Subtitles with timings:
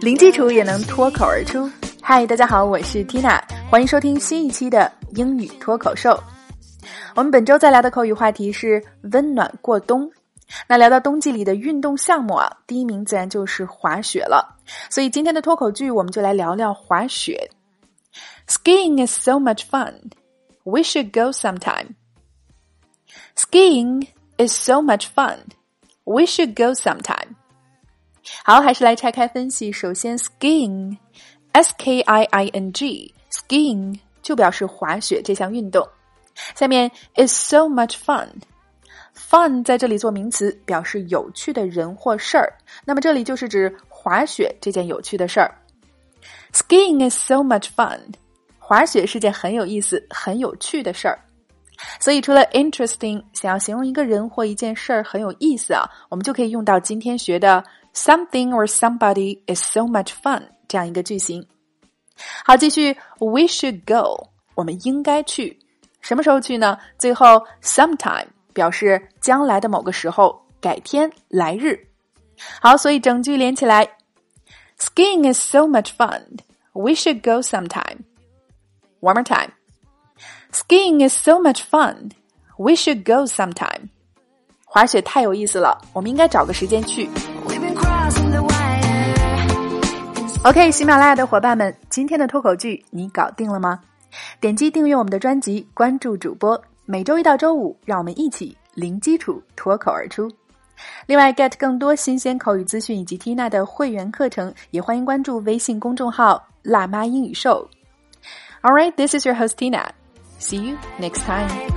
[0.00, 1.70] 零基础也能脱口而出。
[2.02, 6.18] 嗨，大家好，我是 Tina，欢迎收听新一期的英语脱口秀。
[7.14, 8.82] 我们本周在聊的口语话题是
[9.12, 10.10] 温暖过冬。
[10.68, 14.56] 那聊到冬季里的运动项目啊，第一名自然就是滑雪了。
[14.90, 17.50] 所以今天的脱口剧，我们就来聊聊滑雪。
[18.46, 19.94] Skiing is so much fun.
[20.62, 21.94] We should go sometime.
[23.34, 25.38] Skiing is so much fun.
[26.04, 27.34] We should go sometime.
[28.44, 29.70] 好，还是来拆开分析。
[29.70, 35.86] 首先，skiing，s k i i n g，skiing 就表示滑雪这项运动。
[36.54, 38.28] 下面，is so much fun。
[39.14, 42.52] fun 在这里做名词，表示有趣的人或事儿。
[42.84, 45.54] 那么这里就是指滑雪这件有趣的事儿。
[46.52, 48.00] Skiing is so much fun。
[48.58, 51.18] 滑雪是件很有意思、很有趣的事儿。
[52.00, 57.62] 所以除了 interesting，想要形容一个人或一件事儿很有意思啊，我们就可以用到今天学的
[57.94, 61.46] something or somebody is so much fun 这样一个句型。
[62.44, 65.58] 好，继续，we should go，我们应该去。
[66.00, 66.78] 什么时候去呢？
[66.98, 71.78] 最后，sometime 表示将来的某个时候，改天、来日。
[72.60, 73.86] 好，所以整句连起来
[74.78, 76.22] ：Skiing is so much fun.
[76.72, 77.98] We should go sometime.
[79.00, 79.50] One more time.
[80.52, 82.10] Skiing is so much fun.
[82.56, 83.90] We should go sometime.
[84.64, 87.08] 滑雪太有意思了，我们应该找个时间去。
[90.44, 93.80] OK，喜马拉雅的伙伴们，今天的脱口剧你搞定了吗？
[94.40, 100.30] 点击订阅我们的专辑，关注主播，每周一到周五，让我们一起零基础脱口而出。
[101.06, 107.68] 另外，get 更多新鲜口语资讯以及 Tina 的会员课程，也欢迎关注微信公众号“辣妈英语秀”。
[108.62, 109.86] All right, this is your host Tina.
[110.38, 111.75] See you next time.